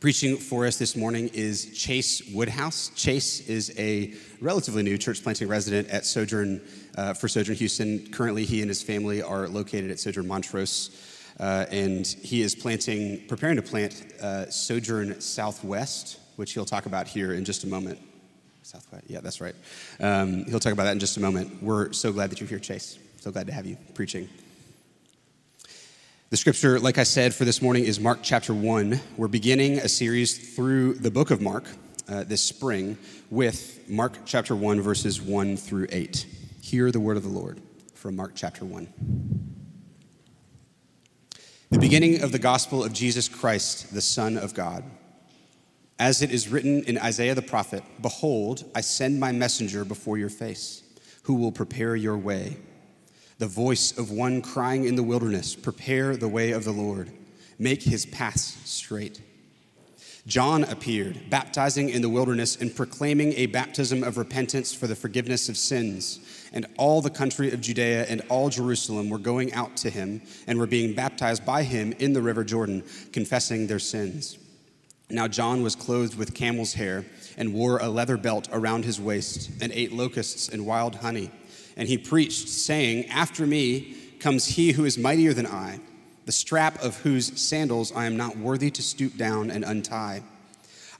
[0.00, 2.92] Preaching for us this morning is Chase Woodhouse.
[2.94, 6.60] Chase is a relatively new church planting resident at Sojourn
[6.96, 8.06] uh, for Sojourn Houston.
[8.12, 10.90] Currently, he and his family are located at Sojourn Montrose,
[11.40, 17.08] uh, and he is planting, preparing to plant uh, Sojourn Southwest, which he'll talk about
[17.08, 17.98] here in just a moment.
[18.62, 19.56] Southwest, yeah, that's right.
[19.98, 21.60] Um, he'll talk about that in just a moment.
[21.60, 23.00] We're so glad that you're here, Chase.
[23.18, 24.28] So glad to have you preaching.
[26.30, 29.00] The scripture, like I said, for this morning is Mark chapter 1.
[29.16, 31.64] We're beginning a series through the book of Mark
[32.06, 32.98] uh, this spring
[33.30, 36.26] with Mark chapter 1, verses 1 through 8.
[36.60, 37.62] Hear the word of the Lord
[37.94, 39.54] from Mark chapter 1.
[41.70, 44.84] The beginning of the gospel of Jesus Christ, the Son of God.
[45.98, 50.28] As it is written in Isaiah the prophet Behold, I send my messenger before your
[50.28, 50.82] face,
[51.22, 52.58] who will prepare your way
[53.38, 57.10] the voice of one crying in the wilderness, Prepare the way of the Lord,
[57.58, 59.20] make his paths straight.
[60.26, 65.48] John appeared, baptizing in the wilderness and proclaiming a baptism of repentance for the forgiveness
[65.48, 66.20] of sins.
[66.52, 70.58] And all the country of Judea and all Jerusalem were going out to him and
[70.58, 74.36] were being baptized by him in the river Jordan, confessing their sins.
[75.08, 77.06] Now John was clothed with camel's hair
[77.38, 81.30] and wore a leather belt around his waist and ate locusts and wild honey
[81.78, 85.80] and he preached, saying, After me comes he who is mightier than I,
[86.26, 90.22] the strap of whose sandals I am not worthy to stoop down and untie.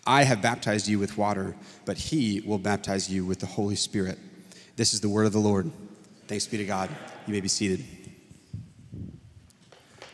[0.06, 4.18] I have baptized you with water, but he will baptize you with the Holy Spirit.
[4.76, 5.70] This is the word of the Lord.
[6.28, 6.88] Thanks be to God.
[7.26, 7.84] You may be seated.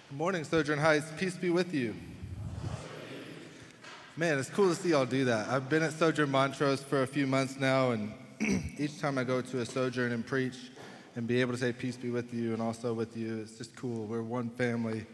[0.08, 1.06] Good morning, Sojourn Heights.
[1.18, 1.94] Peace be with you.
[4.16, 5.48] Man, it's cool to see y'all do that.
[5.48, 8.12] I've been at Sojourn Montrose for a few months now, and
[8.78, 10.56] each time I go to a sojourn and preach
[11.16, 13.76] and be able to say, Peace be with you and also with you, it's just
[13.76, 14.06] cool.
[14.06, 15.06] We're one family.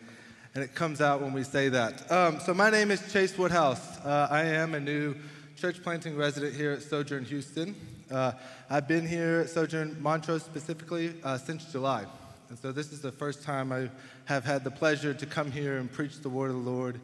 [0.54, 2.10] And it comes out when we say that.
[2.10, 3.98] Um, so, my name is Chase Woodhouse.
[3.98, 5.14] Uh, I am a new
[5.56, 7.74] church planting resident here at Sojourn Houston.
[8.10, 8.32] Uh,
[8.68, 12.05] I've been here at Sojourn Montrose specifically uh, since July.
[12.48, 13.90] And so, this is the first time I
[14.24, 17.00] have had the pleasure to come here and preach the word of the Lord.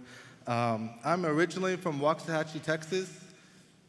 [0.46, 3.25] Um, I'm originally from Waxahachie, Texas.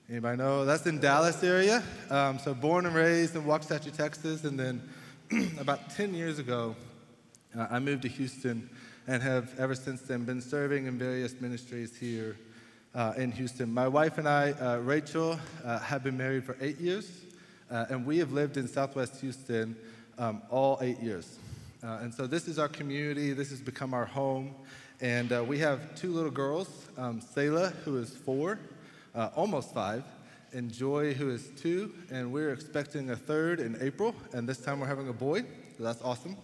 [0.10, 0.64] Anybody know?
[0.64, 1.84] That's in Dallas area.
[2.10, 4.82] Um, so born and raised in Waxahachie, Texas, and then
[5.60, 6.78] about 10 years ago,
[7.58, 8.70] uh, I moved to Houston
[9.06, 12.38] and have ever since then been serving in various ministries here
[12.96, 13.74] uh, in Houston.
[13.74, 17.12] My wife and I, uh, Rachel, uh, have been married for eight years,
[17.70, 19.76] uh, and we have lived in Southwest Houston
[20.18, 21.38] um, all eight years.
[21.84, 23.34] Uh, and so this is our community.
[23.34, 24.56] This has become our home,
[25.02, 28.58] and we have two little girls, um, Selah, who is four
[29.18, 30.04] uh, almost five,
[30.54, 34.80] and Joy, who is two, and we're expecting a third in April, and this time
[34.80, 36.38] we're having a boy, so that's awesome.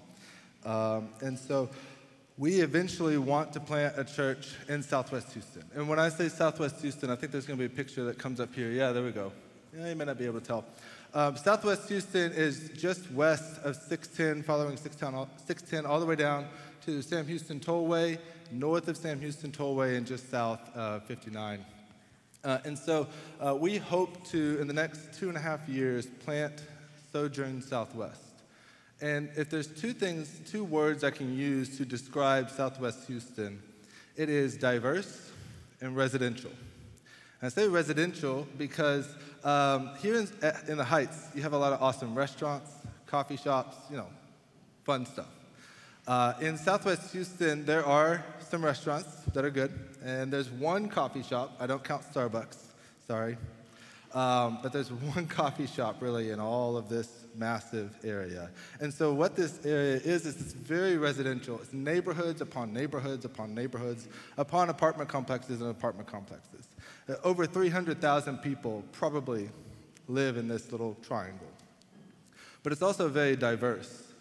[0.66, 1.70] Um, and so
[2.38, 5.64] we eventually want to plant a church in Southwest Houston.
[5.76, 8.18] And when I say Southwest Houston, I think there's going to be a picture that
[8.18, 8.72] comes up here.
[8.72, 9.32] Yeah, there we go.
[9.78, 10.66] Yeah, you may not be able to tell.
[11.14, 16.48] Um, Southwest Houston is just west of 610, following 610 all the way down
[16.86, 18.18] to Sam Houston Tollway,
[18.52, 21.64] north of Sam Houston Tollway, and just south of 59.
[22.44, 23.08] Uh, and so
[23.40, 26.64] uh, we hope to, in the next two and a half years, plant
[27.12, 28.20] Sojourn Southwest.
[29.02, 33.62] And if there's two things, two words I can use to describe Southwest Houston,
[34.16, 35.32] it is diverse
[35.82, 36.52] and residential.
[37.42, 40.28] And I say residential because um, here in,
[40.68, 42.72] in the Heights, you have a lot of awesome restaurants,
[43.06, 44.08] coffee shops, you know,
[44.84, 45.33] fun stuff.
[46.06, 49.72] Uh, in Southwest Houston, there are some restaurants that are good,
[50.04, 51.56] and there's one coffee shop.
[51.62, 52.58] I don't count Starbucks,
[53.08, 53.38] sorry.
[54.14, 58.52] Um, but there's one coffee shop really in all of this massive area.
[58.82, 61.58] And so, what this area is, is it's very residential.
[61.62, 66.68] It's neighborhoods upon neighborhoods upon neighborhoods upon apartment complexes and apartment complexes.
[67.08, 69.50] Uh, over 300,000 people probably
[70.10, 71.48] live in this little triangle.
[72.62, 74.13] But it's also very diverse.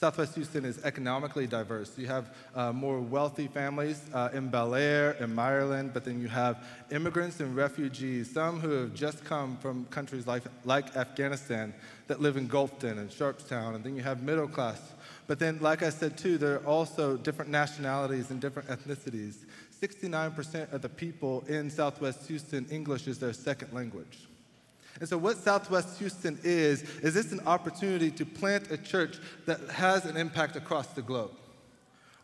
[0.00, 1.98] Southwest Houston is economically diverse.
[1.98, 6.64] You have uh, more wealthy families uh, in Bellaire in Meyerland, but then you have
[6.92, 11.74] immigrants and refugees, some who have just come from countries like, like Afghanistan
[12.06, 14.80] that live in Gulfton and Sharpstown, and then you have middle class.
[15.26, 19.38] But then, like I said too, there are also different nationalities and different ethnicities.
[19.82, 24.27] 69% of the people in Southwest Houston, English is their second language.
[25.00, 29.60] And so, what Southwest Houston is, is it's an opportunity to plant a church that
[29.70, 31.30] has an impact across the globe.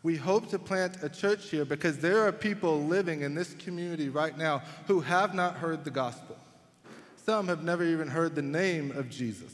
[0.02, 4.08] We hope to plant a church here because there are people living in this community
[4.08, 6.36] right now who have not heard the gospel.
[7.24, 9.52] Some have never even heard the name of Jesus.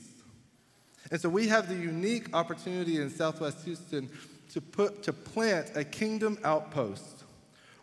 [1.11, 4.11] And so we have the unique opportunity in Southwest Houston
[4.53, 7.20] to, put, to plant a kingdom outpost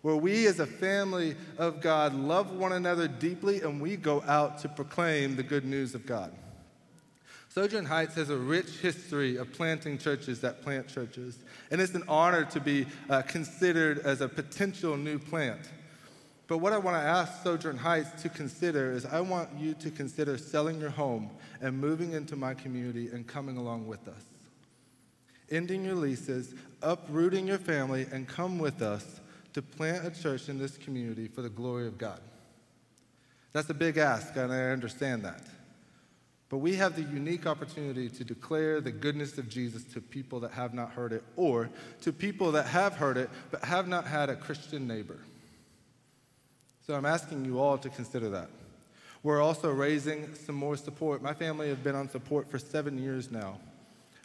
[0.07, 4.57] where we as a family of God love one another deeply and we go out
[4.59, 6.31] to proclaim the good news of God.
[7.49, 11.39] Sojourn Heights has a rich history of planting churches that plant churches,
[11.71, 15.71] and it's an honor to be uh, considered as a potential new plant.
[16.47, 19.91] But what I want to ask Sojourn Heights to consider is I want you to
[19.91, 24.23] consider selling your home and moving into my community and coming along with us.
[25.51, 29.19] Ending your leases, uprooting your family, and come with us
[29.57, 32.19] to plant a church in this community for the glory of God.
[33.53, 35.41] That's a big ask, and I understand that.
[36.49, 40.51] But we have the unique opportunity to declare the goodness of Jesus to people that
[40.51, 41.71] have not heard it, or
[42.01, 45.17] to people that have heard it but have not had a Christian neighbor.
[46.85, 48.49] So I'm asking you all to consider that.
[49.23, 51.23] We're also raising some more support.
[51.23, 53.57] My family has been on support for seven years now,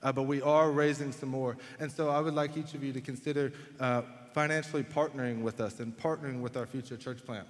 [0.02, 1.56] uh, but we are raising some more.
[1.80, 4.02] And so I would like each of you to consider uh,
[4.32, 7.46] financially partnering with us and partnering with our future church plant.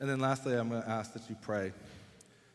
[0.00, 1.72] And then lastly, I'm going to ask that you pray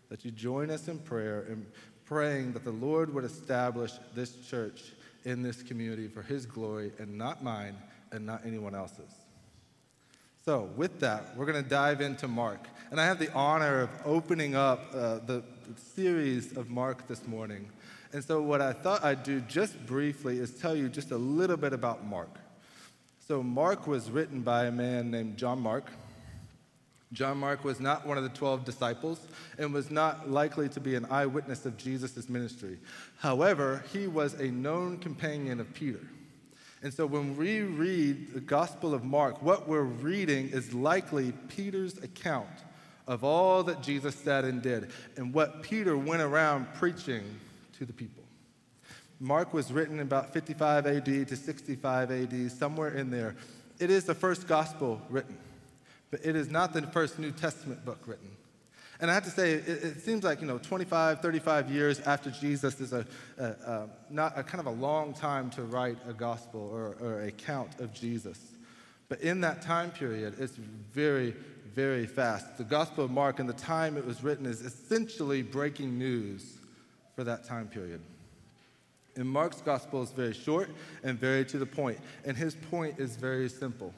[0.10, 1.66] that you join us in prayer and
[2.06, 4.92] praying that the Lord would establish this church
[5.26, 7.76] in this community for His glory and not mine
[8.12, 9.12] and not anyone else's.
[10.46, 12.68] So, with that, we're going to dive into Mark.
[12.92, 17.26] And I have the honor of opening up uh, the, the series of Mark this
[17.26, 17.70] morning.
[18.12, 21.58] And so, what I thought I'd do just briefly is tell you just a little
[21.58, 22.30] bit about Mark.
[23.34, 25.86] So, Mark was written by a man named John Mark.
[27.14, 29.26] John Mark was not one of the 12 disciples
[29.58, 32.78] and was not likely to be an eyewitness of Jesus' ministry.
[33.18, 36.02] However, he was a known companion of Peter.
[36.84, 41.98] And so when we read the Gospel of Mark, what we're reading is likely Peter's
[42.04, 42.46] account
[43.08, 47.24] of all that Jesus said and did and what Peter went around preaching
[47.80, 48.23] to the people.
[49.24, 53.36] Mark was written about 55 AD to 65 AD, somewhere in there.
[53.80, 55.38] It is the first gospel written
[56.14, 58.30] but it is not the first New Testament book written.
[59.00, 62.30] And I have to say, it, it seems like, you know, 25, 35 years after
[62.30, 63.04] Jesus is a,
[63.40, 67.22] a, a not a kind of a long time to write a gospel or, or
[67.22, 68.38] a account of Jesus.
[69.10, 71.34] But in that time period, it's very,
[71.74, 72.60] very fast.
[72.60, 76.60] The Gospel of Mark and the time it was written is essentially breaking news
[77.16, 78.02] for that time period.
[79.16, 80.70] And Mark's gospel is very short
[81.04, 83.94] and very to the point, and his point is very simple.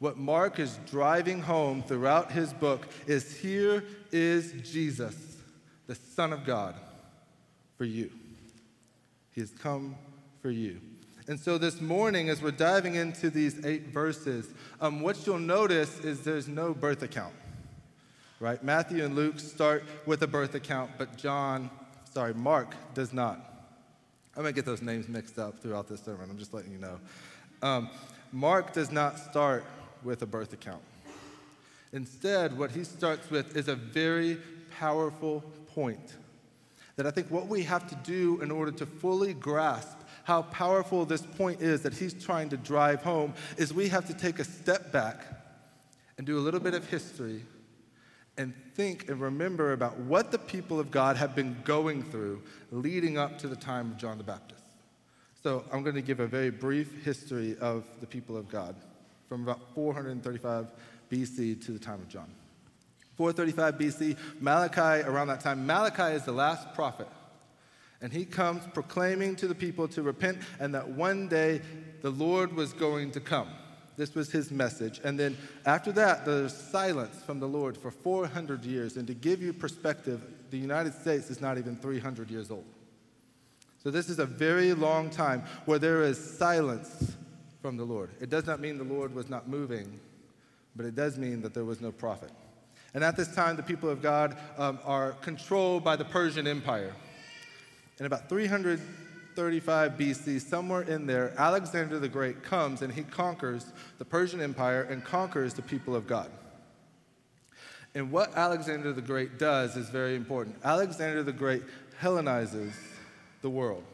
[0.00, 5.14] What Mark is driving home throughout his book is here is Jesus,
[5.86, 6.76] the Son of God,
[7.76, 8.10] for you.
[9.32, 9.96] He has come
[10.40, 10.80] for you.
[11.26, 14.48] And so this morning, as we're diving into these eight verses,
[14.80, 17.34] um, what you'll notice is there's no birth account,
[18.40, 18.62] right?
[18.64, 21.70] Matthew and Luke start with a birth account, but John,
[22.12, 23.47] sorry, Mark does not.
[24.38, 26.30] Going to get those names mixed up throughout this sermon.
[26.30, 27.00] I'm just letting you know.
[27.60, 27.90] Um,
[28.30, 29.64] Mark does not start
[30.04, 30.80] with a birth account.
[31.92, 34.38] Instead, what he starts with is a very
[34.78, 35.42] powerful
[35.74, 36.14] point
[36.94, 41.04] that I think what we have to do in order to fully grasp how powerful
[41.04, 44.44] this point is that he's trying to drive home is we have to take a
[44.44, 45.24] step back
[46.16, 47.42] and do a little bit of history
[48.38, 52.40] and think and remember about what the people of God have been going through
[52.70, 54.62] leading up to the time of John the Baptist.
[55.42, 58.76] So I'm going to give a very brief history of the people of God
[59.28, 60.68] from about 435
[61.10, 62.30] BC to the time of John.
[63.16, 67.08] 435 BC, Malachi, around that time, Malachi is the last prophet.
[68.00, 71.60] And he comes proclaiming to the people to repent and that one day
[72.00, 73.48] the Lord was going to come.
[73.98, 75.00] This was his message.
[75.02, 75.36] And then
[75.66, 78.96] after that, there's silence from the Lord for 400 years.
[78.96, 82.64] And to give you perspective, the United States is not even 300 years old.
[83.82, 87.16] So this is a very long time where there is silence
[87.60, 88.10] from the Lord.
[88.20, 89.98] It does not mean the Lord was not moving,
[90.76, 92.30] but it does mean that there was no prophet.
[92.94, 96.94] And at this time, the people of God um, are controlled by the Persian Empire.
[97.98, 98.28] In about
[99.38, 103.66] 335 BC, somewhere in there, Alexander the Great comes and he conquers
[103.98, 106.28] the Persian Empire and conquers the people of God.
[107.94, 110.56] And what Alexander the Great does is very important.
[110.64, 111.62] Alexander the Great
[112.02, 112.72] Hellenizes
[113.40, 113.84] the world.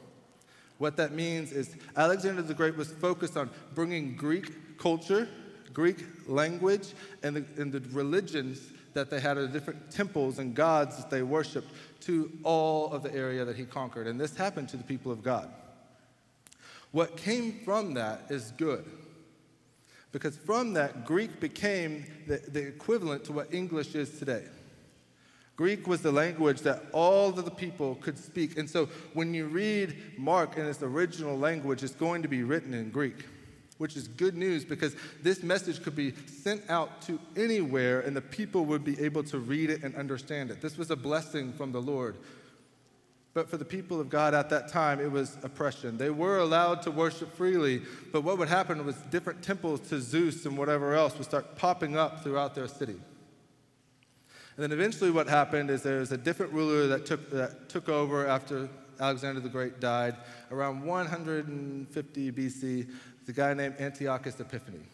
[0.79, 5.29] What that means is Alexander the Great was focused on bringing Greek culture,
[5.75, 11.11] Greek language, and the, and the religions that they had, different temples and gods that
[11.11, 11.69] they worshiped,
[12.01, 14.07] to all of the area that he conquered.
[14.07, 15.51] And this happened to the people of God.
[16.93, 18.85] What came from that is good.
[20.13, 24.45] Because from that, Greek became the, the equivalent to what English is today.
[25.57, 28.59] Greek was the language that all of the people could speak.
[28.59, 32.75] And so when you read Mark in its original language, it's going to be written
[32.75, 33.25] in Greek.
[33.79, 38.21] Which is good news because this message could be sent out to anywhere and the
[38.21, 40.61] people would be able to read it and understand it.
[40.61, 42.17] This was a blessing from the Lord.
[43.35, 45.99] But for the people of God at that time, it was oppression.
[45.99, 50.47] They were allowed to worship freely, but what would happen was different temples to Zeus
[50.47, 52.95] and whatever else would start popping up throughout their city.
[54.57, 57.89] And then eventually, what happened is there was a different ruler that took, that took
[57.89, 58.69] over after
[59.01, 60.17] Alexander the Great died.
[60.51, 62.91] Around 150 BC,
[63.27, 64.89] the guy named Antiochus Epiphanes.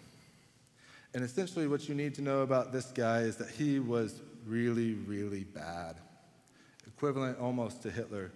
[1.15, 4.95] And essentially, what you need to know about this guy is that he was really,
[4.95, 5.97] really bad
[6.87, 8.31] equivalent almost to Hitler.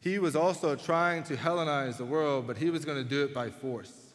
[0.00, 3.32] He was also trying to Hellenize the world, but he was going to do it
[3.32, 4.12] by force.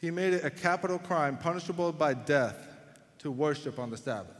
[0.00, 2.56] He made it a capital crime, punishable by death,
[3.18, 4.37] to worship on the Sabbath.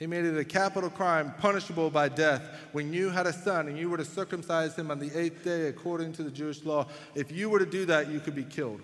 [0.00, 2.42] He made it a capital crime, punishable by death.
[2.72, 5.68] When you had a son and you were to circumcise him on the eighth day
[5.68, 8.80] according to the Jewish law, if you were to do that, you could be killed.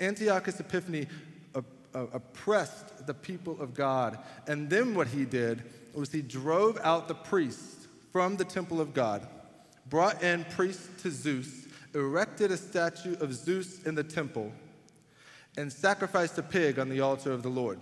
[0.00, 1.08] Antiochus Epiphanes
[1.94, 4.18] uh, oppressed the people of God.
[4.46, 5.62] And then what he did
[5.94, 9.26] was he drove out the priests from the temple of God,
[9.88, 14.52] brought in priests to Zeus, erected a statue of Zeus in the temple,
[15.56, 17.80] and sacrificed a pig on the altar of the Lord.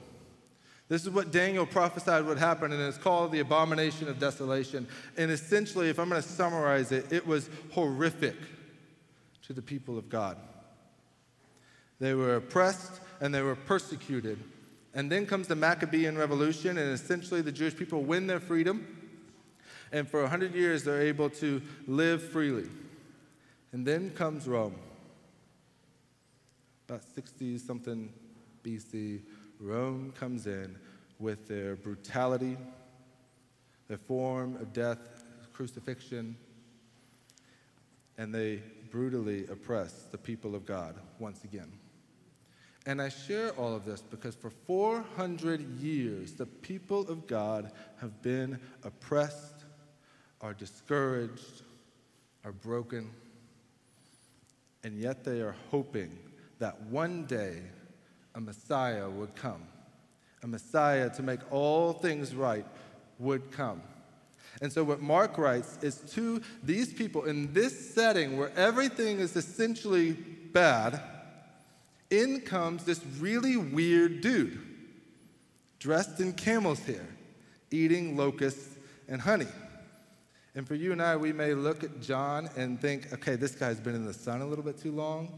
[0.92, 4.86] This is what Daniel prophesied would happen, and it's called the abomination of desolation.
[5.16, 8.36] And essentially, if I'm going to summarize it, it was horrific
[9.46, 10.36] to the people of God.
[11.98, 14.38] They were oppressed and they were persecuted
[14.92, 18.86] and then comes the Maccabean Revolution, and essentially the Jewish people win their freedom.
[19.92, 22.68] And for 100 years, they're able to live freely.
[23.72, 24.74] And then comes Rome.
[26.86, 28.12] About 60 something
[28.62, 29.22] BC,
[29.62, 30.76] Rome comes in
[31.20, 32.56] with their brutality,
[33.86, 34.98] their form of death,
[35.52, 36.36] crucifixion,
[38.18, 41.72] and they brutally oppress the people of God once again.
[42.84, 48.20] And I share all of this because for 400 years, the people of God have
[48.20, 49.64] been oppressed,
[50.40, 51.62] are discouraged,
[52.44, 53.10] are broken,
[54.82, 56.18] and yet they are hoping
[56.58, 57.62] that one day
[58.34, 59.62] a Messiah would come.
[60.42, 62.66] A Messiah to make all things right
[63.18, 63.82] would come.
[64.60, 69.34] And so, what Mark writes is to these people in this setting where everything is
[69.36, 71.00] essentially bad
[72.10, 74.60] in comes this really weird dude
[75.78, 77.06] dressed in camel's hair,
[77.72, 78.76] eating locusts
[79.08, 79.48] and honey.
[80.54, 83.80] And for you and I, we may look at John and think, okay, this guy's
[83.80, 85.32] been in the sun a little bit too long,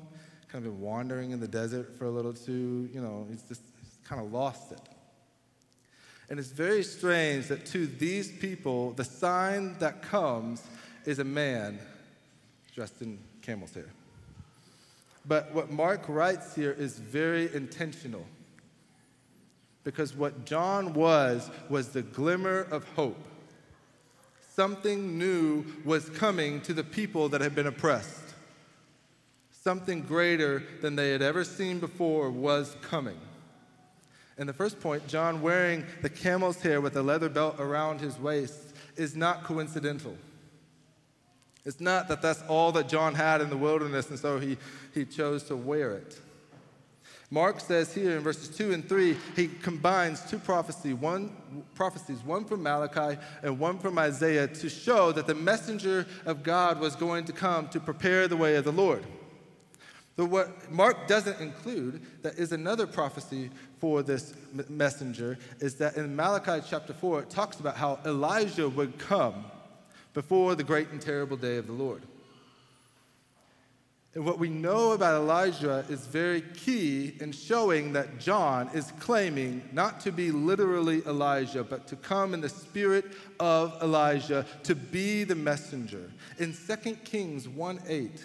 [0.55, 3.61] kind of been wandering in the desert for a little too, you know, he's just
[3.81, 4.79] he's kind of lost it.
[6.31, 10.63] And it's very strange that to these people, the sign that comes
[11.07, 11.81] is a man
[12.73, 13.89] dressed in camel's hair.
[15.27, 18.25] But what Mark writes here is very intentional.
[19.83, 23.19] Because what John was, was the glimmer of hope.
[24.55, 28.24] Something new was coming to the people that had been oppressed.
[29.65, 33.17] Something greater than they had ever seen before was coming.
[34.37, 38.19] And the first point, John wearing the camel's hair with a leather belt around his
[38.19, 38.59] waist,
[38.97, 40.19] is not coincidental.
[41.65, 44.59] It's not that that's all that John had in the wilderness and so he,
[44.93, 46.21] he chose to wear it.
[47.31, 52.45] Mark says here in verses 2 and 3, he combines two prophecy, one, prophecies, one
[52.45, 57.25] from Malachi and one from Isaiah, to show that the messenger of God was going
[57.25, 59.07] to come to prepare the way of the Lord.
[60.17, 64.35] But what Mark doesn't include, that is another prophecy for this
[64.69, 69.45] messenger, is that in Malachi chapter 4, it talks about how Elijah would come
[70.13, 72.03] before the great and terrible day of the Lord.
[74.15, 79.69] And what we know about Elijah is very key in showing that John is claiming
[79.73, 83.07] not to be literally Elijah, but to come in the spirit
[83.41, 86.13] of Elijah to be the messenger.
[86.39, 88.25] In 2 Kings 1 8,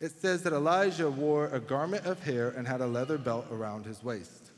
[0.00, 3.84] it says that Elijah wore a garment of hair and had a leather belt around
[3.84, 4.50] his waist.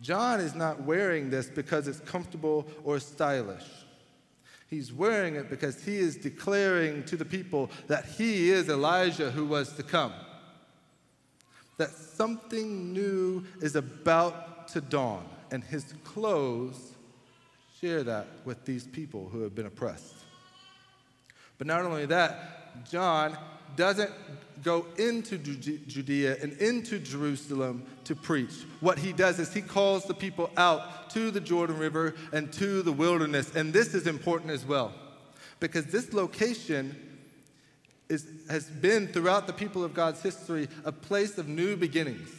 [0.00, 3.66] John is not wearing this because it's comfortable or stylish.
[4.68, 9.44] He's wearing it because he is declaring to the people that he is Elijah who
[9.44, 10.12] was to come.
[11.78, 16.92] That something new is about to dawn, and his clothes
[17.80, 20.14] share that with these people who have been oppressed.
[21.56, 23.36] But not only that, John
[23.76, 24.10] doesn't
[24.62, 28.52] go into Judea and into Jerusalem to preach.
[28.80, 32.82] What he does is he calls the people out to the Jordan River and to
[32.82, 33.54] the wilderness.
[33.54, 34.92] And this is important as well,
[35.60, 36.96] because this location
[38.08, 42.30] is, has been throughout the people of God's history a place of new beginnings.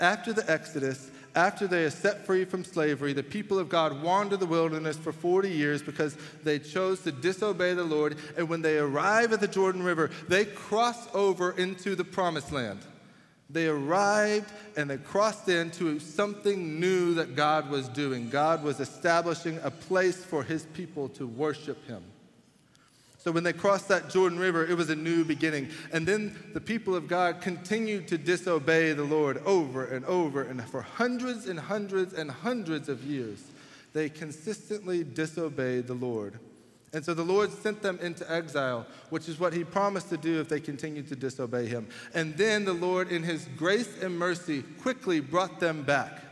[0.00, 4.36] After the Exodus, after they are set free from slavery, the people of God wander
[4.36, 8.16] the wilderness for 40 years because they chose to disobey the Lord.
[8.36, 12.80] And when they arrive at the Jordan River, they cross over into the promised land.
[13.50, 18.30] They arrived and they crossed into something new that God was doing.
[18.30, 22.02] God was establishing a place for his people to worship him.
[23.24, 25.70] So when they crossed that Jordan River, it was a new beginning.
[25.94, 30.42] And then the people of God continued to disobey the Lord over and over.
[30.42, 33.42] And for hundreds and hundreds and hundreds of years,
[33.94, 36.38] they consistently disobeyed the Lord.
[36.92, 40.38] And so the Lord sent them into exile, which is what He promised to do
[40.38, 41.88] if they continued to disobey Him.
[42.12, 46.23] And then the Lord, in His grace and mercy, quickly brought them back.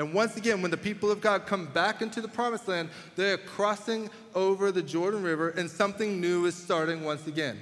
[0.00, 3.36] And once again, when the people of God come back into the promised land, they're
[3.36, 7.58] crossing over the Jordan River and something new is starting once again.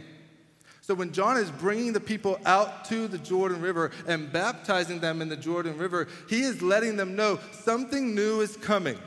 [0.80, 5.20] So when John is bringing the people out to the Jordan River and baptizing them
[5.20, 8.98] in the Jordan River, he is letting them know something new is coming.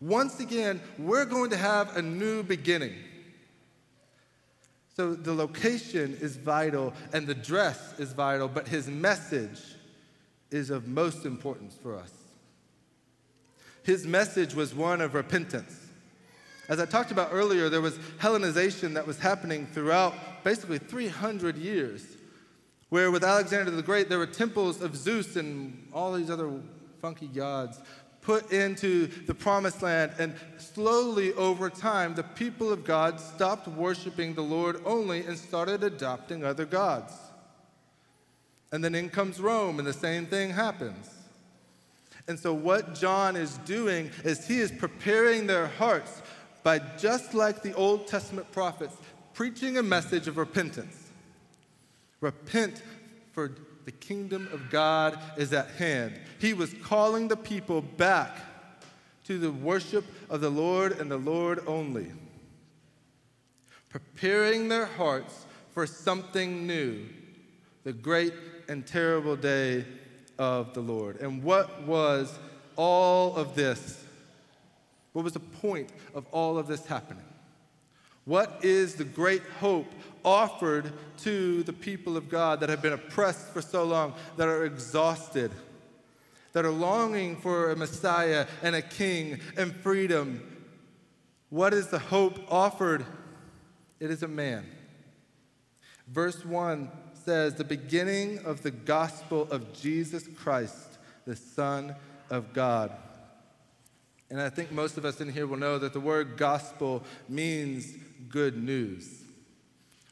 [0.00, 2.94] Once again, we're going to have a new beginning.
[4.94, 9.58] So the location is vital and the dress is vital, but his message
[10.50, 12.12] is of most importance for us.
[13.82, 15.88] His message was one of repentance.
[16.68, 20.14] As I talked about earlier, there was Hellenization that was happening throughout
[20.44, 22.06] basically 300 years,
[22.90, 26.50] where with Alexander the Great, there were temples of Zeus and all these other
[27.00, 27.80] funky gods
[28.22, 30.12] put into the promised land.
[30.18, 35.82] And slowly over time, the people of God stopped worshiping the Lord only and started
[35.82, 37.14] adopting other gods.
[38.72, 41.10] And then in comes Rome, and the same thing happens.
[42.28, 46.22] And so, what John is doing is he is preparing their hearts
[46.62, 48.94] by just like the Old Testament prophets,
[49.34, 51.10] preaching a message of repentance.
[52.20, 52.82] Repent,
[53.32, 53.52] for
[53.84, 56.14] the kingdom of God is at hand.
[56.38, 58.38] He was calling the people back
[59.24, 62.12] to the worship of the Lord and the Lord only,
[63.88, 67.08] preparing their hearts for something new,
[67.84, 68.34] the great
[68.70, 69.84] and terrible day
[70.38, 71.20] of the Lord.
[71.20, 72.32] And what was
[72.76, 74.04] all of this?
[75.12, 77.24] What was the point of all of this happening?
[78.26, 79.92] What is the great hope
[80.24, 84.64] offered to the people of God that have been oppressed for so long, that are
[84.64, 85.50] exhausted,
[86.52, 90.46] that are longing for a Messiah and a king and freedom?
[91.48, 93.04] What is the hope offered?
[93.98, 94.64] It is a man.
[96.06, 96.88] Verse 1
[97.30, 101.94] says, the beginning of the gospel of Jesus Christ, the Son
[102.28, 102.90] of God.
[104.30, 107.94] And I think most of us in here will know that the word gospel means
[108.28, 109.22] good news.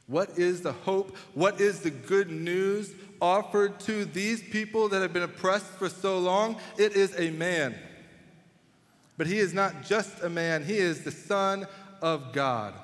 [0.06, 1.16] What is the hope?
[1.34, 6.20] What is the good news offered to these people that have been oppressed for so
[6.20, 6.54] long?
[6.78, 7.74] It is a man.
[9.16, 11.66] But he is not just a man, he is the Son
[12.00, 12.74] of God.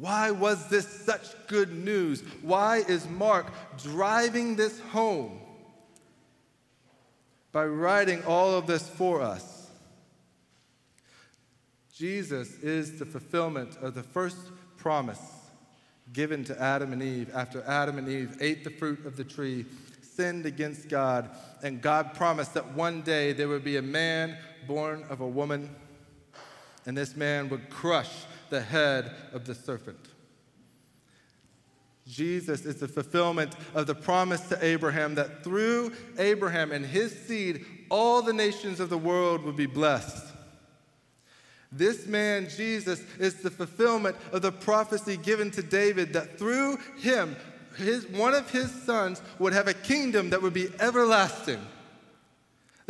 [0.00, 2.22] Why was this such good news?
[2.40, 5.38] Why is Mark driving this home
[7.52, 9.68] by writing all of this for us?
[11.94, 14.38] Jesus is the fulfillment of the first
[14.78, 15.20] promise
[16.14, 19.66] given to Adam and Eve after Adam and Eve ate the fruit of the tree,
[20.00, 21.28] sinned against God,
[21.62, 25.68] and God promised that one day there would be a man born of a woman,
[26.86, 29.98] and this man would crush the head of the serpent.
[32.06, 37.64] Jesus is the fulfillment of the promise to Abraham that through Abraham and his seed,
[37.88, 40.26] all the nations of the world would be blessed.
[41.72, 47.36] This man, Jesus, is the fulfillment of the prophecy given to David that through him,
[47.76, 51.60] his, one of his sons would have a kingdom that would be everlasting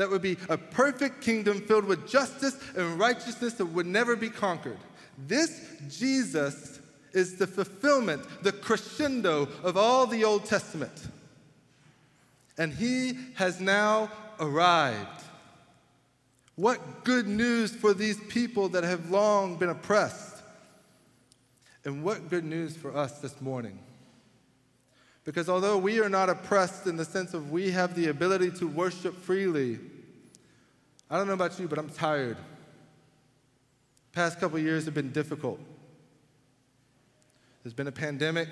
[0.00, 4.30] that would be a perfect kingdom filled with justice and righteousness that would never be
[4.30, 4.78] conquered.
[5.26, 6.80] This Jesus
[7.12, 11.09] is the fulfillment, the crescendo of all the Old Testament.
[12.59, 15.22] And he has now arrived.
[16.56, 20.37] What good news for these people that have long been oppressed.
[21.85, 23.78] And what good news for us this morning.
[25.24, 28.66] Because although we are not oppressed in the sense of we have the ability to
[28.66, 29.78] worship freely,
[31.11, 32.37] I don't know about you, but I'm tired.
[34.12, 35.60] Past couple years have been difficult.
[37.62, 38.48] There's been a pandemic,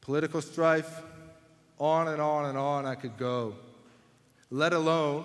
[0.00, 1.02] political strife,
[1.78, 3.54] on and on and on I could go,
[4.50, 5.24] let alone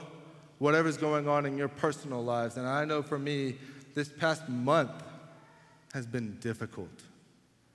[0.59, 2.57] whatever's going on in your personal lives.
[2.57, 3.55] And I know for me,
[3.95, 4.91] this past month
[5.93, 6.89] has been difficult.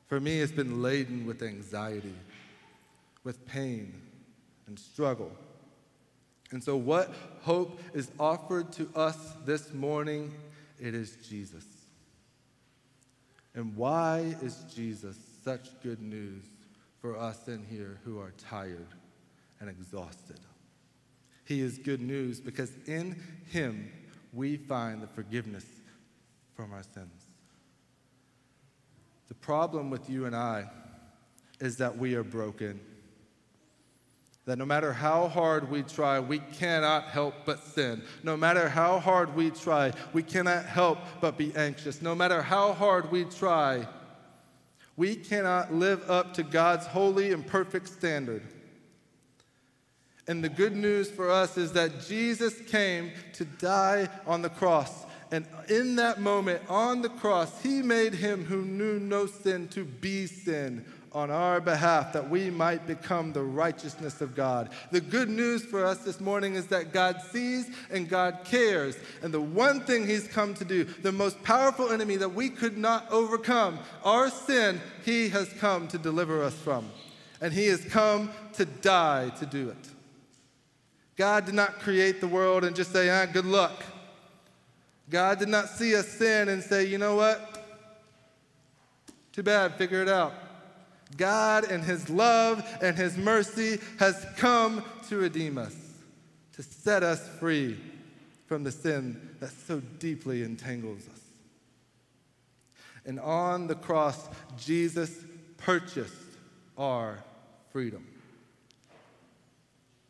[0.07, 2.15] For me, it's been laden with anxiety,
[3.25, 3.93] with pain
[4.67, 5.33] and struggle.
[6.53, 10.33] And so, what hope is offered to us this morning?
[10.79, 11.65] It is Jesus.
[13.55, 16.45] And why is Jesus such good news
[17.01, 18.89] for us in here who are tired
[19.61, 20.41] and exhausted?
[21.45, 23.17] He is good news because in
[23.51, 23.91] Him
[24.33, 25.65] we find the forgiveness
[26.55, 27.25] from our sins.
[29.29, 30.69] The problem with you and I
[31.61, 32.81] is that we are broken.
[34.47, 38.01] That no matter how hard we try, we cannot help but sin.
[38.23, 42.01] No matter how hard we try, we cannot help but be anxious.
[42.01, 43.89] No matter how hard we try,
[44.97, 48.43] we cannot live up to God's holy and perfect standard.
[50.29, 55.07] And the good news for us is that Jesus came to die on the cross.
[55.33, 59.85] And in that moment on the cross, he made him who knew no sin to
[59.85, 60.85] be sin
[61.17, 64.69] on our behalf that we might become the righteousness of God.
[64.91, 68.99] The good news for us this morning is that God sees and God cares.
[69.23, 72.77] And the one thing He's come to do, the most powerful enemy that we could
[72.77, 76.87] not overcome, our sin, He has come to deliver us from.
[77.41, 79.89] And He has come to die to do it.
[81.17, 83.85] God did not create the world and just say, ah, good luck.
[85.09, 87.55] God did not see us sin and say, you know what?
[89.33, 90.35] Too bad, figure it out.
[91.17, 95.75] God and His love and His mercy has come to redeem us,
[96.55, 97.79] to set us free
[98.47, 101.21] from the sin that so deeply entangles us.
[103.05, 105.13] And on the cross, Jesus
[105.59, 106.13] purchased
[106.77, 107.23] our
[107.71, 108.07] freedom.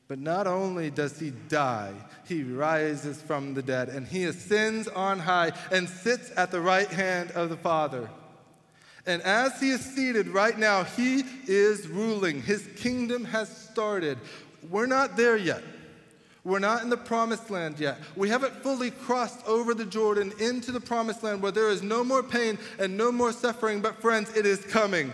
[0.09, 1.92] But not only does he die,
[2.28, 6.88] he rises from the dead and he ascends on high and sits at the right
[6.88, 8.09] hand of the Father.
[9.07, 12.42] And as he is seated right now, he is ruling.
[12.42, 14.19] His kingdom has started.
[14.69, 15.62] We're not there yet.
[16.42, 17.99] We're not in the promised land yet.
[18.14, 22.05] We haven't fully crossed over the Jordan into the promised land where there is no
[22.05, 23.81] more pain and no more suffering.
[23.81, 25.12] But, friends, it is coming.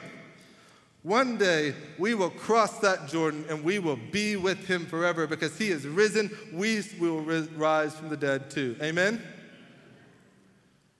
[1.03, 5.57] One day we will cross that Jordan and we will be with him forever because
[5.59, 6.31] he is risen.
[6.53, 8.77] We will rise from the dead too.
[8.81, 9.21] Amen?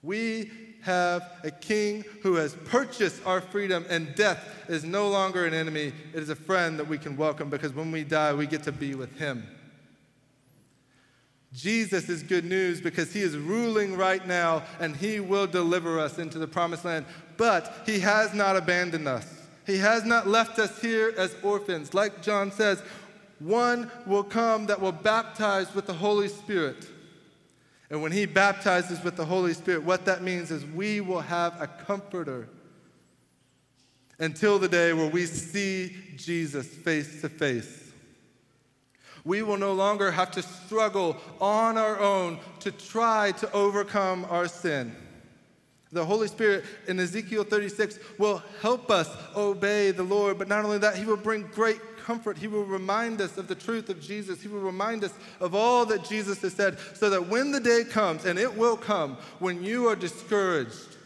[0.03, 0.51] We
[0.83, 5.93] have a king who has purchased our freedom, and death is no longer an enemy.
[6.13, 8.73] It is a friend that we can welcome because when we die, we get to
[8.73, 9.47] be with him.
[11.53, 16.19] Jesus is good news because he is ruling right now and he will deliver us
[16.19, 17.05] into the promised land.
[17.37, 19.27] But he has not abandoned us.
[19.67, 21.95] He has not left us here as orphans.
[21.95, 22.83] Like John says,
[23.39, 26.89] one will come that will baptize with the Holy Spirit.
[27.93, 31.61] And when he baptizes with the Holy Spirit, what that means is we will have
[31.61, 32.49] a comforter
[34.19, 37.93] until the day where we see Jesus face to face.
[39.25, 44.49] We will no longer have to struggle on our own to try to overcome our
[44.49, 44.97] sin.
[45.93, 50.79] The Holy Spirit in Ezekiel 36 will help us obey the Lord, but not only
[50.79, 52.37] that, He will bring great comfort.
[52.37, 54.43] He will remind us of the truth of Jesus.
[54.43, 57.85] He will remind us of all that Jesus has said, so that when the day
[57.85, 60.97] comes, and it will come, when you are discouraged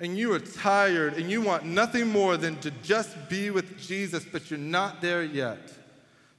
[0.00, 4.24] and you are tired and you want nothing more than to just be with Jesus,
[4.24, 5.72] but you're not there yet,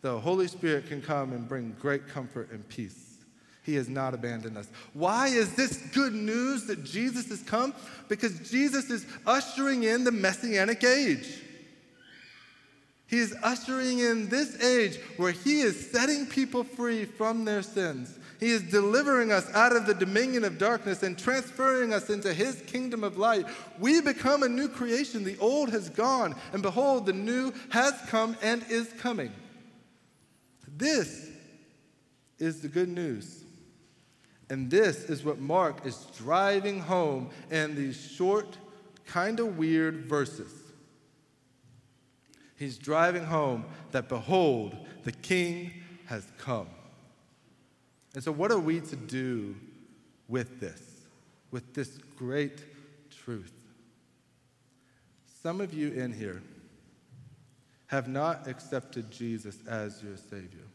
[0.01, 2.99] the Holy Spirit can come and bring great comfort and peace.
[3.63, 4.67] He has not abandoned us.
[4.91, 7.73] Why is this good news that Jesus has come?
[8.09, 11.39] Because Jesus is ushering in the messianic age.
[13.13, 18.17] He is ushering in this age where He is setting people free from their sins.
[18.39, 22.63] He is delivering us out of the dominion of darkness and transferring us into His
[22.65, 23.45] kingdom of light.
[23.77, 25.23] We become a new creation.
[25.23, 29.31] The old has gone, and behold, the new has come and is coming.
[30.67, 31.29] This
[32.39, 33.43] is the good news.
[34.49, 38.57] And this is what Mark is driving home in these short,
[39.05, 40.62] kind of weird verses.
[42.63, 45.73] He's driving home that, behold, the king
[46.05, 46.69] has come.
[48.15, 49.53] And so, what are we to do
[50.29, 50.81] with this,
[51.51, 52.63] with this great
[53.11, 53.51] truth?
[55.41, 56.41] Some of you in here
[57.87, 60.65] have not accepted Jesus as your Savior.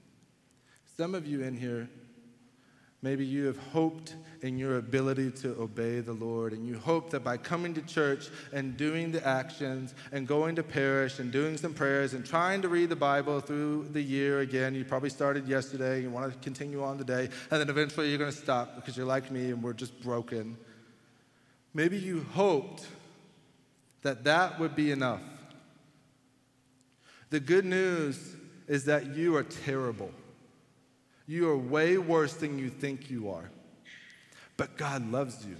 [0.95, 1.89] Some of you in here
[3.01, 7.23] Maybe you have hoped in your ability to obey the Lord, and you hope that
[7.23, 11.75] by coming to church and doing the actions and going to parish and doing some
[11.75, 16.03] prayers and trying to read the Bible through the year again, you probably started yesterday,
[16.03, 19.07] you want to continue on today, and then eventually you're going to stop because you're
[19.07, 20.57] like me and we're just broken.
[21.75, 22.87] Maybe you hoped
[24.03, 25.23] that that would be enough.
[27.31, 28.35] The good news
[28.67, 30.11] is that you are terrible.
[31.29, 33.51] You are way worse than you think you are.
[34.57, 35.57] But God loves you.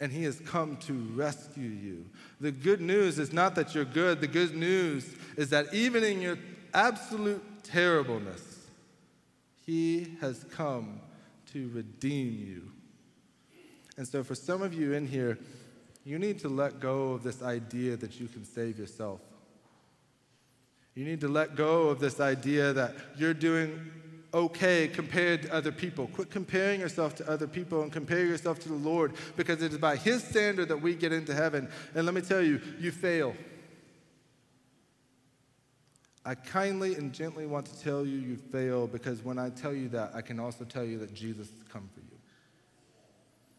[0.00, 2.06] And He has come to rescue you.
[2.40, 6.22] The good news is not that you're good, the good news is that even in
[6.22, 6.38] your
[6.72, 8.66] absolute terribleness,
[9.66, 11.00] He has come
[11.52, 12.72] to redeem you.
[13.98, 15.38] And so, for some of you in here,
[16.02, 19.20] you need to let go of this idea that you can save yourself.
[20.94, 23.90] You need to let go of this idea that you're doing
[24.32, 26.06] okay compared to other people.
[26.08, 29.78] Quit comparing yourself to other people and compare yourself to the Lord because it is
[29.78, 31.68] by His standard that we get into heaven.
[31.94, 33.34] And let me tell you, you fail.
[36.24, 39.88] I kindly and gently want to tell you you fail because when I tell you
[39.88, 42.06] that, I can also tell you that Jesus has come for you.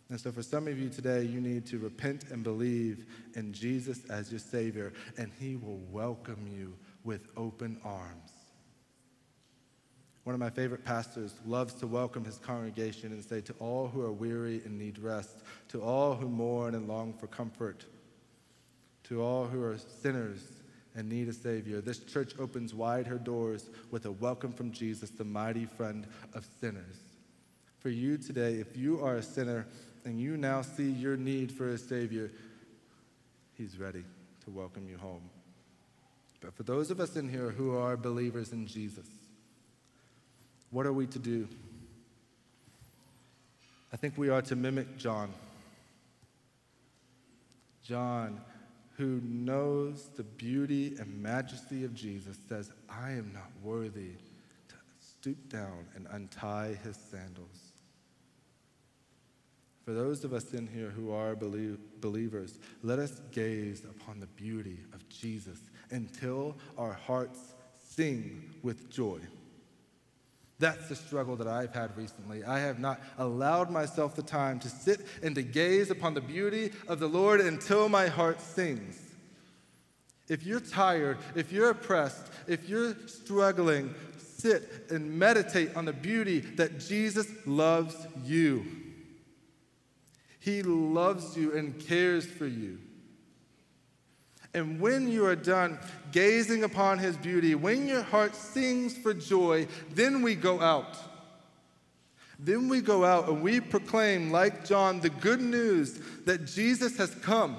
[0.10, 3.06] And so, for some of you today, you need to repent and believe
[3.36, 6.74] in Jesus as your Savior, and He will welcome you
[7.06, 8.41] with open arms.
[10.24, 14.02] One of my favorite pastors loves to welcome his congregation and say, To all who
[14.02, 17.86] are weary and need rest, to all who mourn and long for comfort,
[19.06, 20.46] to all who are sinners
[20.96, 25.10] and need a Savior, this church opens wide her doors with a welcome from Jesus,
[25.10, 26.06] the mighty friend
[26.36, 26.98] of sinners.
[27.80, 29.66] For you today, if you are a sinner
[30.06, 32.32] and you now see your need for a Savior,
[33.56, 34.04] He's ready
[34.46, 35.30] to welcome you home.
[36.42, 39.08] But for those of us in here who are believers in Jesus,
[40.72, 41.48] what are we to do?
[43.94, 45.32] I think we are to mimic John.
[47.84, 48.40] John,
[48.96, 54.12] who knows the beauty and majesty of Jesus, says, I am not worthy
[54.70, 57.74] to stoop down and untie his sandals.
[59.84, 64.78] For those of us in here who are believers, let us gaze upon the beauty
[64.94, 69.20] of Jesus until our hearts sing with joy.
[70.62, 72.44] That's the struggle that I've had recently.
[72.44, 76.72] I have not allowed myself the time to sit and to gaze upon the beauty
[76.88, 79.02] of the Lord until my heart sings.
[80.30, 86.42] If you're tired, if you're oppressed, if you're struggling, sit and meditate on the beauty
[86.42, 88.64] that Jesus loves you.
[90.40, 92.78] He loves you and cares for you.
[94.54, 95.80] And when you are done
[96.12, 100.98] gazing upon his beauty, when your heart sings for joy, then we go out.
[102.38, 107.14] Then we go out and we proclaim, like John, the good news that Jesus has
[107.16, 107.58] come.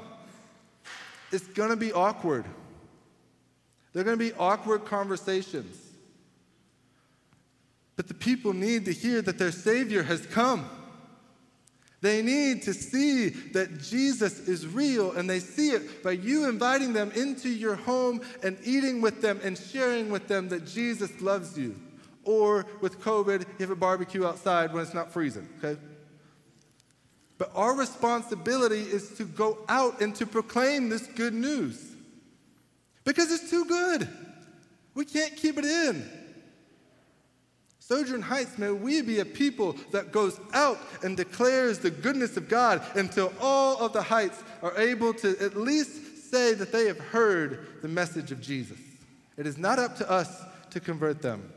[1.31, 2.45] It's going to be awkward.
[3.93, 5.79] There are going to be awkward conversations.
[7.97, 10.69] But the people need to hear that their Savior has come.
[12.03, 16.93] They need to see that Jesus is real, and they see it by you inviting
[16.93, 21.57] them into your home and eating with them and sharing with them that Jesus loves
[21.57, 21.77] you.
[22.25, 25.81] Or with COVID, you have a barbecue outside when it's not freezing, okay?
[27.39, 31.93] But our responsibility is to go out and to proclaim this good news
[33.05, 34.09] because it's too good.
[34.95, 36.22] We can't keep it in.
[37.93, 42.49] Sojourn Heights, may we be a people that goes out and declares the goodness of
[42.49, 46.99] God until all of the heights are able to at least say that they have
[46.99, 48.79] heard the message of Jesus.
[49.37, 51.53] It is not up to us to convert them,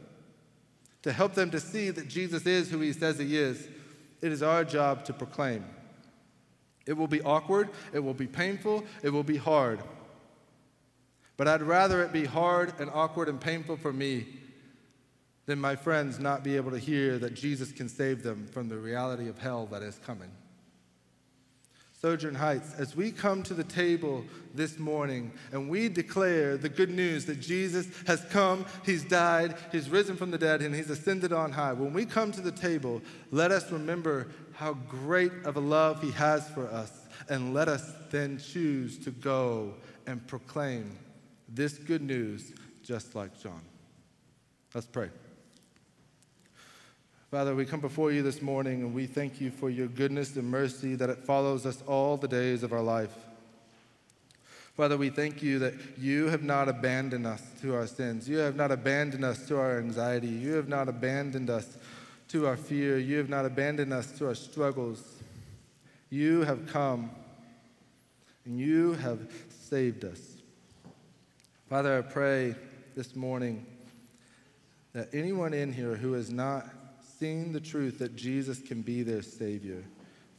[1.04, 3.70] to help them to see that Jesus is who he says he is.
[4.22, 5.64] It is our job to proclaim.
[6.86, 9.80] It will be awkward, it will be painful, it will be hard.
[11.38, 14.26] But I'd rather it be hard and awkward and painful for me
[15.46, 18.78] then my friends not be able to hear that Jesus can save them from the
[18.78, 20.32] reality of hell that is coming.
[22.02, 26.92] Sojourn Heights, as we come to the table this morning and we declare the good
[26.92, 31.34] news that Jesus has come, He's died, He's risen from the dead, and He's ascended
[31.34, 35.60] on high, when we come to the table, let us remember how great of a
[35.60, 36.92] love He has for us,
[37.28, 39.74] and let us then choose to go
[40.06, 40.98] and proclaim
[41.50, 42.54] this good news
[42.84, 43.62] just like John.
[44.76, 45.10] Let's pray.
[47.32, 50.48] Father, we come before you this morning and we thank you for your goodness and
[50.48, 53.14] mercy that it follows us all the days of our life.
[54.78, 58.30] Father, we thank you that you have not abandoned us to our sins.
[58.30, 60.28] You have not abandoned us to our anxiety.
[60.28, 61.78] You have not abandoned us
[62.28, 63.00] to our fear.
[63.00, 65.02] You have not abandoned us to our struggles.
[66.10, 67.10] You have come
[68.46, 70.20] and you have saved us.
[71.70, 72.54] Father, I pray
[72.96, 73.66] this morning
[74.94, 76.68] that anyone in here who has not
[77.20, 79.84] seen the truth that Jesus can be their Savior,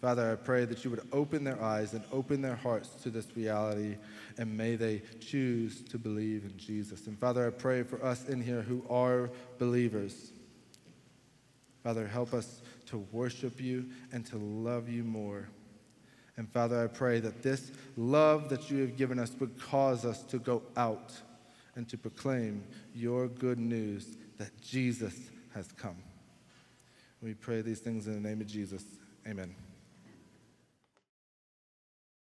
[0.01, 3.27] Father, I pray that you would open their eyes and open their hearts to this
[3.35, 3.97] reality,
[4.37, 7.07] and may they choose to believe in Jesus.
[7.07, 10.33] And Father, I pray for us in here who are believers.
[11.83, 15.49] Father, help us to worship you and to love you more.
[16.37, 20.23] And Father, I pray that this love that you have given us would cause us
[20.25, 21.12] to go out
[21.75, 22.62] and to proclaim
[22.95, 25.15] your good news that Jesus
[25.55, 25.97] has come.
[27.22, 28.85] We pray these things in the name of Jesus.
[29.26, 29.55] Amen.